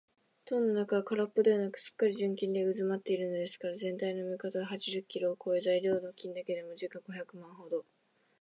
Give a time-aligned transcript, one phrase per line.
[0.45, 7.85] 塔の中はからっぽではなく、すっかり純金でうずまっているのですから、ぜんたいの目方は八十キロをこえ、材料の金だけでも時価五百万円ほど